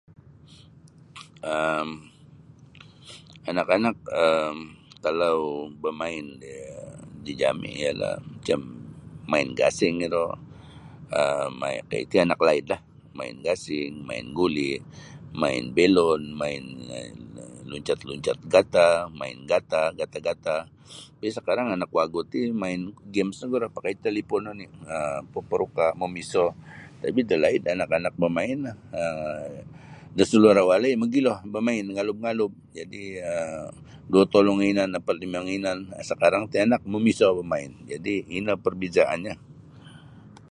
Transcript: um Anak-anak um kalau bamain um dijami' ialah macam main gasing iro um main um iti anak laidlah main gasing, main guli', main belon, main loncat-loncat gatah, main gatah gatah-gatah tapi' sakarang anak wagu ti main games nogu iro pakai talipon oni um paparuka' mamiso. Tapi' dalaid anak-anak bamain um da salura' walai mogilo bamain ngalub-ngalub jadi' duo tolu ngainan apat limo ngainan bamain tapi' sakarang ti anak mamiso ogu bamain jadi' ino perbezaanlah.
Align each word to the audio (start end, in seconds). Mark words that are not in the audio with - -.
um 1.53 1.89
Anak-anak 3.51 3.97
um 4.23 4.57
kalau 5.05 5.37
bamain 5.83 6.25
um 6.55 7.01
dijami' 7.25 7.75
ialah 7.85 8.15
macam 8.35 8.59
main 9.31 9.49
gasing 9.59 9.95
iro 10.07 10.27
um 11.19 11.49
main 11.61 11.79
um 11.89 11.91
iti 12.05 12.17
anak 12.25 12.39
laidlah 12.47 12.81
main 13.19 13.35
gasing, 13.47 13.91
main 14.09 14.25
guli', 14.37 14.77
main 15.41 15.63
belon, 15.77 16.21
main 16.41 16.63
loncat-loncat 17.71 18.37
gatah, 18.53 18.95
main 19.19 19.37
gatah 19.51 19.87
gatah-gatah 19.99 20.61
tapi' 21.13 21.35
sakarang 21.35 21.67
anak 21.75 21.91
wagu 21.97 22.21
ti 22.31 22.41
main 22.63 22.81
games 23.15 23.37
nogu 23.41 23.57
iro 23.59 23.67
pakai 23.77 23.93
talipon 24.03 24.43
oni 24.51 24.65
um 24.95 25.21
paparuka' 25.33 25.91
mamiso. 26.01 26.45
Tapi' 27.01 27.23
dalaid 27.31 27.63
anak-anak 27.73 28.13
bamain 28.21 28.59
um 28.97 29.51
da 30.15 30.23
salura' 30.29 30.65
walai 30.71 30.93
mogilo 31.01 31.33
bamain 31.53 31.85
ngalub-ngalub 31.93 32.51
jadi' 32.77 33.07
duo 34.11 34.23
tolu 34.33 34.51
ngainan 34.59 34.89
apat 34.99 35.15
limo 35.23 35.39
ngainan 35.45 35.77
bamain 35.87 35.95
tapi' 35.97 36.09
sakarang 36.11 36.43
ti 36.51 36.57
anak 36.65 36.81
mamiso 36.93 37.25
ogu 37.31 37.41
bamain 37.47 37.71
jadi' 37.91 38.17
ino 38.37 38.53
perbezaanlah. 38.65 39.37